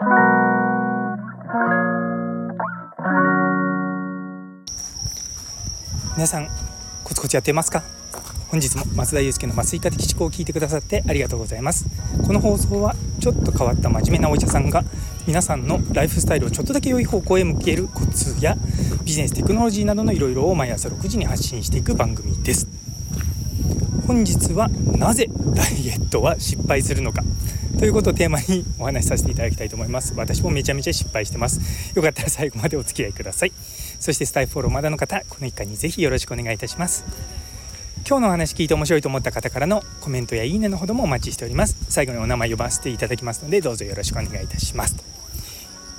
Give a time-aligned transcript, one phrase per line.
[0.00, 0.06] 皆
[6.24, 6.48] さん
[7.02, 7.82] コツコツやってますか？
[8.48, 11.86] 本日も松田祐介の麻酔科的思考を聞いてくださってありがとうございます。
[12.24, 14.84] この放送はちょっと変わった真面目なお医者さんが
[15.26, 18.56] 皆さんのライフスタイルをちょっとだけ良い方向へ向けるコツや
[19.02, 22.68] ビジネステクノロジーなどのいろいろを毎朝6時に発信していく番組です。
[24.06, 25.26] 本日はなぜ
[25.56, 27.24] ダイエットは失敗するのか？
[27.78, 30.12] ということをテーマにお話しさせていただきたいと思います。
[30.16, 31.60] 私もめちゃめちゃ失敗してます。
[31.94, 33.52] よかったら最後までお付き合いください。
[34.00, 37.04] そしてスタイフフォローまだの方この一回にぜひよろしくお願いいたします。
[38.04, 41.76] 今日のお話聞いて面白いと思った方からのコメントやいいねのほどもお待ちしております。
[41.88, 44.96] 最後にお名前呼ばせていただきますのでどうぞよろしくお願いいたします。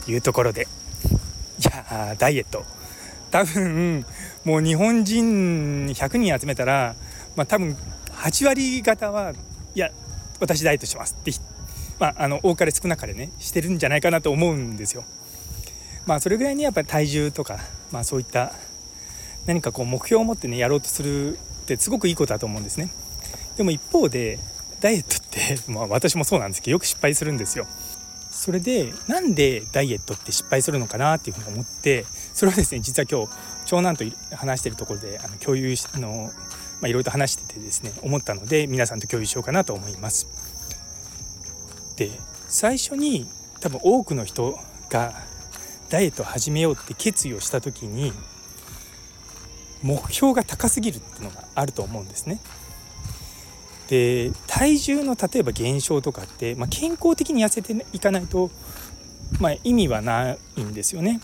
[0.03, 0.67] というところで。
[1.59, 2.65] いやダイエット。
[3.31, 4.05] 多分
[4.43, 6.95] もう日本人100人集めたら
[7.37, 7.77] まあ多分
[8.17, 9.33] 8割方は
[9.75, 9.91] いや
[10.41, 11.31] 私ダイエットしますって
[11.99, 15.03] まあ、あの多かれ少なかれねしてるんじゃないかなと思うんですよ。
[16.05, 17.59] まあそれぐらいにやっぱり体重とか、
[17.91, 18.53] まあ、そういった
[19.45, 22.89] 何かこう目標を持ってねやろうとするってすごくいいことだと思うんですね。
[23.57, 24.39] でも一方で
[24.79, 27.67] ダイエットって、 まあ、私もそうなんですけどよく失敗するんですよ。
[28.31, 33.33] それでなんでダイエットって失敗するのかなっていうふうに思ってそれはですね実は今日
[33.65, 36.31] 長男と話してるところであの共有あの、
[36.79, 40.27] まあ、いろいろと話しててですね思ったので皆さんと共有しようかなと思います。
[41.99, 42.09] で
[42.47, 43.27] 最初に
[43.59, 44.57] 多分多くの人
[44.89, 45.13] が
[45.89, 48.13] ダイエットを始めようって決意をした時に
[49.83, 52.39] 目標が高すぎるっていうのがあると思うんですね。
[53.89, 58.51] で体重の例えば減少とかって、まあ、健康的に痩せていかないと、
[59.39, 61.19] まあ、意味はないんですよね。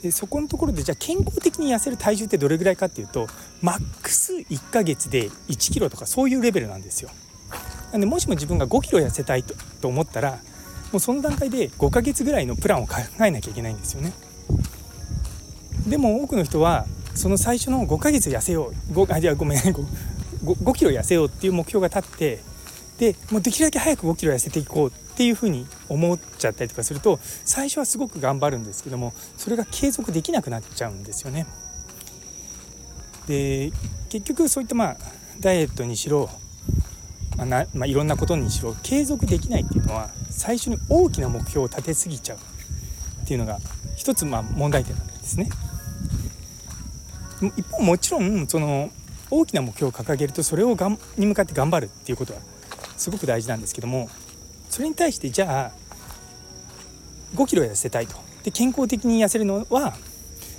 [0.00, 3.26] でそこのところでじゃあ健康的に痩せる体重ってどれぐらいかっていうと
[3.60, 7.10] マックス1ヶ月で1キロとかそういうレベルなんですよ。
[7.92, 10.38] なんでもしも自分が5キロ痩せたいとと思ったら
[10.92, 14.12] もうその段階で5ヶ月ぐらいのプランを考えなきゃいけないんですよね。
[15.86, 19.86] でも多くの人はその最初の5ヶ月痩せよう5あじゃあごめん 5,
[20.44, 22.40] 5キロ痩せようっていう目標が立って
[22.98, 31.46] でもうできるだけ早く5キロ痩せていこうっていうふうに思っちゃったりとかすると最初はすごく頑張るんですけどもそれが継続できなくなっちゃうんですよね。
[33.26, 33.72] で
[34.08, 34.96] 結局そういったまあ
[35.40, 36.30] ダイエットにしろ
[37.38, 42.38] まあなまあ、いろんなことにしろ継続できないっていうのは最初に大きな目標を立てすぎちゃう
[43.22, 43.58] っていうのが
[43.96, 45.48] 一つまあ問題点なんですね。
[47.56, 48.90] 一方もちろんその
[49.30, 52.40] 大きな目標を掲げるとそれをがんに向かって頑張るっていうことは
[52.96, 54.08] すごく大事なんですけども
[54.68, 59.92] それに対してじゃあ5キロ痩せたいとで健康的に痩せるのは、ま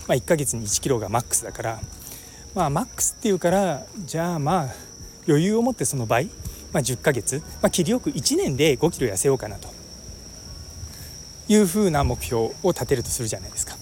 [0.10, 1.80] あ、1ヶ月に1キロがマックスだから
[2.56, 4.70] まあマックスっていうからじゃあまあ
[5.28, 6.30] 余裕を持ってその倍
[6.72, 9.70] まあ、10ヶ月、まあ、切りよく1年で5キロ痩せようかなと
[11.48, 13.78] いうふうな目標を立てるとするじゃないですか。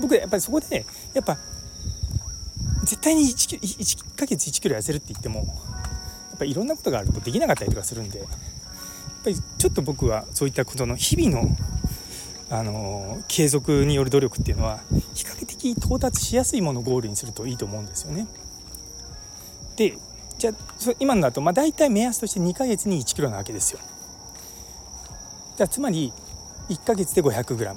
[0.00, 1.38] 僕やっぱりそこでやっぱ
[2.84, 5.38] 絶対に 1, 1ヶ月1キロ痩せるって言っても
[6.30, 8.28] やっぱいろんなことがあるとできなかったりとかするんでやっ
[9.22, 11.56] ぱりちょっと僕はそういったことの日々の
[12.50, 14.80] あの継続による努力っていうのは
[15.14, 18.26] 比較的到達しやすいものをゴールにするといいと思うんですよね。
[19.76, 19.96] で
[20.42, 23.78] じゃあ今のだとまあ大体目安として2ヶ月に1キロなわけですよ。
[25.56, 26.12] じゃあつまり
[26.68, 27.76] 1ヶ月で 500g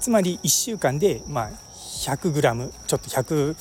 [0.00, 3.56] つまり1週間でまあ 100g ちょっと1 2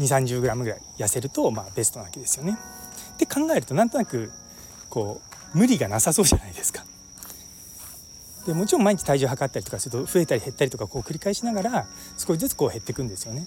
[0.00, 2.58] 3 0グラムぐらい痩せるとまあベストなわけですよね。
[3.14, 4.32] って考えるとなんとなく
[4.90, 5.20] こ
[5.54, 6.84] う無理がなさそうじゃないですか。
[8.46, 11.86] でもちろん毎日体重測ったりとかすると増えたり減ったりとかこう繰り返しながら
[12.16, 13.46] 少しずつこう減っていくんですよね。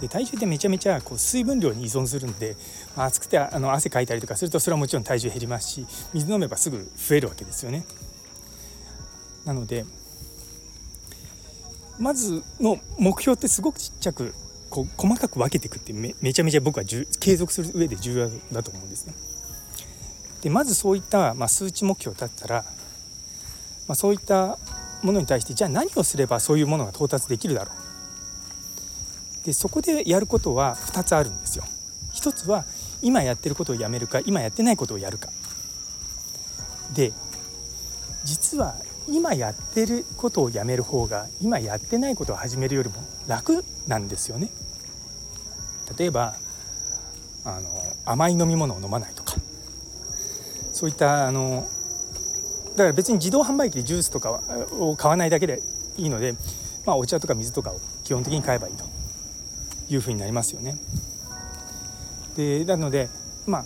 [0.00, 2.56] で体重ってめちゃめちゃこう水分量に依存するんで、
[2.96, 7.84] まあ、暑くてあの汗かいたりとかするとそれはもちろん体重減りますし水飲めばすぐ増えるわけですよね。
[9.44, 9.84] なので
[11.98, 14.34] まずの目標ってすごくちっちゃく
[14.70, 19.14] こう細かく分けていくってめめちゃめちゃ僕は継続する上で重要だと思うんですね。
[20.42, 22.64] でまずそういった、まあ、数値目標だったら、
[23.86, 24.58] まあ、そういった
[25.02, 27.81] ものに対してじゃあ何をすればそういうものが到達できるだろう
[29.44, 31.64] でそこでやることは2つあるんですよ。
[32.12, 32.64] 一つは
[33.00, 35.30] 今やってることをやめるか今やってないことをやるか。
[36.94, 37.12] で
[38.24, 38.76] 実は
[39.08, 42.94] 今やってることをやめる方が今やってないことを始めるよりも
[43.26, 44.50] 楽なんですよね。
[45.98, 46.36] 例えば
[47.44, 49.34] あの甘い飲み物を飲まないとか
[50.72, 51.66] そういったあの
[52.76, 54.40] だから別に自動販売機でジュースとか
[54.78, 55.60] を買わないだけで
[55.96, 56.34] いいので、
[56.86, 58.84] まあ、お茶とか水とかを基本的に買えばいいと
[59.88, 60.76] いうふうになりますよね。
[62.36, 63.08] でなので
[63.46, 63.64] まあ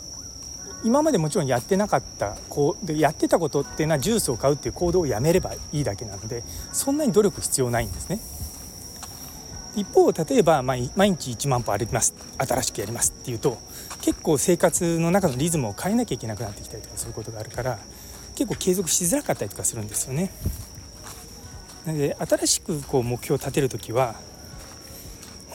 [0.84, 6.42] 今までもちろんやってなかったこうでやってたことっていうのはジュースを買うっていう行動をやめればいいだけなので
[6.72, 8.20] そんなに努力必要ないんですね。
[9.76, 13.58] 一方例えば、毎日1万歩歩きます新しくやりますっていうと
[14.00, 17.78] 結構生活の中のリズムを変えなきゃいけなくなってきたりとかすることがあるから
[18.34, 20.30] 結構継続しづらかったりとかするんですよね。
[21.84, 24.14] なので新しくこう目標を立てる時は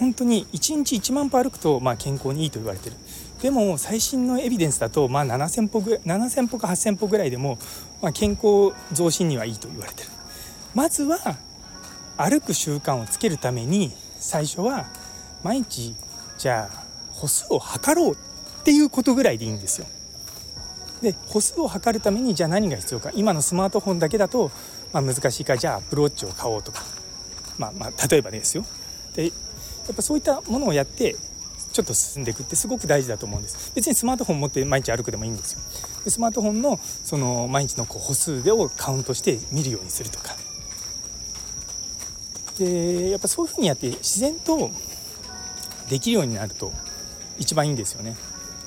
[0.01, 2.95] 本当に1日1万歩歩くとまあ健康にいいと言われてる
[3.39, 7.59] でも最新のエビデンスだとまあ7000歩ぐ7000歩か8000歩ぐらいでも
[8.01, 10.09] まあ健康増進にはいいと言われてる
[10.73, 11.19] まずは
[12.17, 14.87] 歩く習慣をつけるために最初は
[15.43, 15.95] 毎日
[16.39, 16.83] じゃあ
[17.13, 18.17] 歩数を測ろうっ
[18.63, 19.85] ていうことぐらいでいいんですよ。
[21.03, 24.49] で歩数を測るためにじゃあ何が必要か今のスマートフォンだけだと、
[24.93, 26.81] まあ、難しいからじゃあアップルウォッチを買おうとか、
[27.59, 28.65] まあ、まあ例えばですよ。
[29.13, 29.31] で
[29.87, 31.15] やっぱそういったものをやって
[31.73, 35.59] ちょっと進んでいくってすごく大事だと思うんです別にスマートフォン持って毎日歩くでもいいんですよ
[36.03, 40.35] でスマートフォンのその毎日のこう歩数をカウントして見るようにするとか
[42.57, 44.71] でやっぱそういうふうにやって自然と
[45.89, 46.71] できるようになると
[47.39, 48.15] 一番いいんですよね。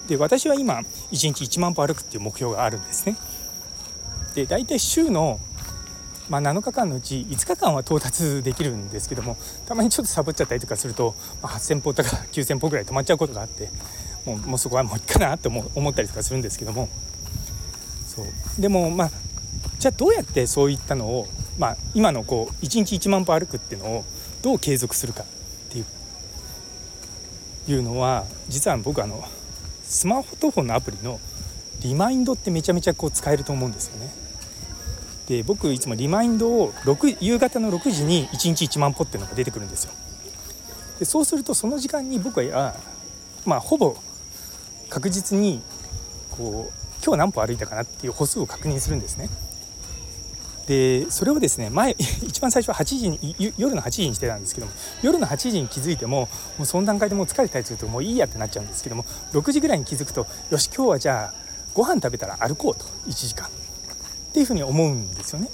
[0.09, 3.17] で私は今1日1万歩歩くっていう目標があるんですね。
[4.35, 5.39] で大体週の、
[6.31, 9.37] まあ、7日間のうち5日間は到達できるんですけども
[9.67, 13.71] たまにちょっとサボっちゃったりとかすると、まあ、8,000歩とか 9,000歩ぐらい止まっちゃうことがあって
[14.25, 16.89] もうもうそこはもういいかなと 思ったりとかするんですけども
[18.07, 18.27] そう
[18.59, 19.11] でもまあ
[19.79, 21.29] じゃあどうやってそういったのを
[21.59, 24.05] まあ、今のこう1日1万歩歩くっていうのを
[24.43, 25.27] どう継続するかっ
[25.71, 25.85] ていう
[27.71, 29.23] いうのは実は僕あの
[29.85, 31.21] スマートフォンのアプリの
[31.81, 34.24] リマインドってめちゃめちゃこう使えると思うんですよね。
[35.27, 39.93] で僕いつもリマインドを6夕方の6時に1日1万歩っていうのが出てくるんですよ。
[40.99, 42.75] でそうするとその時間に僕は
[43.47, 43.97] まあほぼ
[44.91, 45.63] 確実に
[46.31, 49.29] こう今日何歩歩いたかなっていう歩数を確認するんですね。
[50.67, 51.95] でそれをですね前
[52.27, 54.73] 一番最初は8時に夜の8時にしてたんですけども
[55.03, 61.45] 夜の8時に気づいてももうその段階でもう疲れたりするともういいやってなっちゃうんですけども6時ぐらいに気づくとよし今日はじゃあ
[61.75, 63.51] ご飯食べたら歩こうと1時間
[64.35, 65.49] っていうふうに思うんですよね。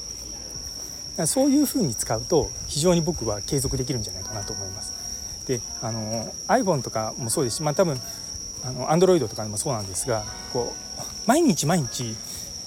[1.27, 4.94] そういうふうに使うと非常に僕は継続できるんじゃないかなと思います。
[5.47, 8.00] であの iPhone とかもそうですし、まあ、多分
[8.65, 10.25] あの Android とかでもそうなんですが
[10.55, 12.17] こう毎日毎日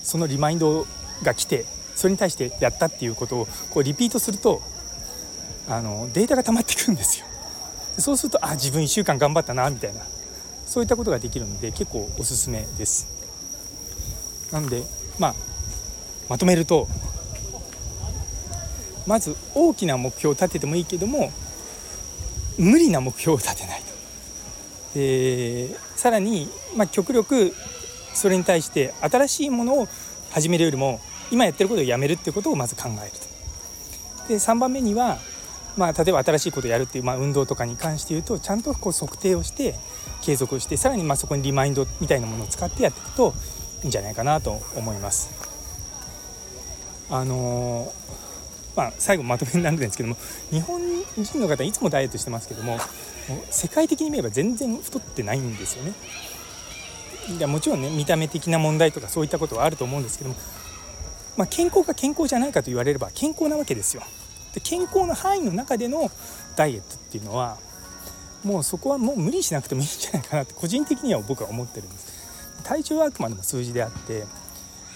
[0.04, 0.86] そのリマインド
[1.24, 1.66] が来て
[1.96, 4.62] それに対してやったっていうことをこうリピートすると
[5.68, 7.26] あのデータが溜まってくるんですよ。
[7.98, 10.02] そうするとあ自分1週間頑張ったなみたいな
[10.68, 13.08] そういったことができるので結構おすすめです。
[14.52, 14.84] なので
[15.18, 15.53] まあ
[16.34, 16.88] まとめると
[19.06, 21.32] まず大きな目標を立ててもいいけども
[22.58, 23.94] 無理な目標を立てないと。
[24.96, 27.54] でさらに、まあ、極力
[28.16, 29.88] それに対して新しいものを
[30.32, 31.00] 始めるよりも
[31.30, 34.28] 今やってることをやめるっていうことをまず考えると。
[34.30, 35.20] で3番目には、
[35.78, 39.76] まあ、例えば新しいことをやるっていう、まあ、運動とかに関して言うとちゃんとこう測定をして
[40.24, 43.36] 継続をしてさらにまそこにリマインドみたいなものを使ってやっていくと
[43.84, 45.43] いいんじゃないかなと思います。
[47.10, 47.92] あの、
[48.76, 50.18] まあ、最後まとめになるんですけども
[50.52, 50.82] 日本
[51.18, 52.78] 人の方いつもダイエットしてますけども
[53.52, 55.94] 世界的に見れば全然太ってないんですよね。
[57.38, 60.36] いやもちろんね見た目的な問題とかそういったことはあると思うんですけども
[61.38, 64.04] まあ、健康か健康じゃないかと言われれば健康なわけですよ。
[64.54, 66.12] で健康の範囲の中での
[66.56, 67.58] ダイエットっていうのは
[68.44, 72.62] もうそこはもう無理しなくてもいいんじゃないかなって個人的には僕は思ってるんです。
[72.64, 74.26] 体重はあくまでも数字であって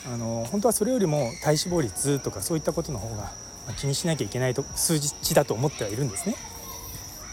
[0.05, 3.31] あの本当はそれよりも体脂肪率とかそういったことの方が
[3.77, 6.35] 気にしなきゃいけないと数値だと思ってはいるんですね。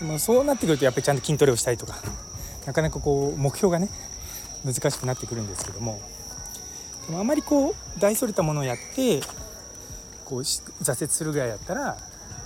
[0.01, 1.97] でもそうなってくるとやっぱりちゃんと筋トレをしたいとか
[2.67, 3.89] なかなかこう目標がね
[4.65, 6.01] 難しくなってくるんですけども
[7.07, 9.21] でもあまりこう大それたものをやって
[10.25, 11.97] こう挫折するぐらいだったら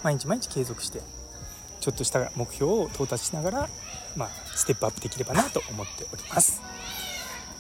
[0.02, 1.00] 毎日毎日継続して
[1.80, 3.68] ちょっとした目標を到達しながら、
[4.16, 6.60] まあ、ステップアップできればなと思っております。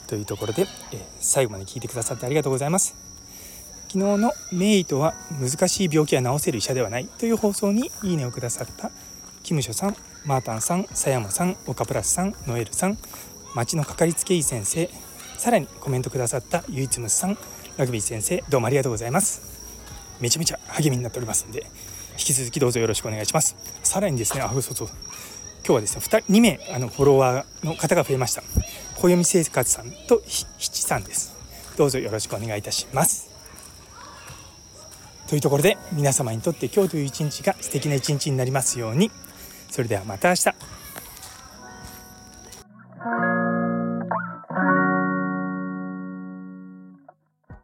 [0.08, 2.96] というところで、えー、最後まで聞いてくださってありがとうございます。
[3.88, 8.90] 昨日の「メイトは難しい病気は治せる医者ではない」という放送にいいねをくださった
[9.42, 9.96] キムショさん
[10.26, 12.98] マータンさん狭山さん岡プラスさんノエルさん
[13.54, 14.90] 町のかかりつけ医先生
[15.38, 17.38] さらにコメントくださったゆいつむさん
[17.78, 19.40] ラグビー先生どうもありがとうございます。
[20.20, 21.64] めちゃめちゃ励みになっておりますんで
[22.12, 23.56] 引き続きどうぞよろしくお願いします。
[23.82, 24.88] さらにですねあそうそう
[25.64, 28.42] 今日はですね 2, 2名あのフォロワーの方が増えました。
[29.00, 31.36] 暦生活さんと七さんです。
[31.76, 33.30] どうぞよろしくお願いいたします。
[35.28, 39.12] というところで皆様にとって今日という一日が素敵な一日になりますように。
[39.70, 40.77] それではまた明日。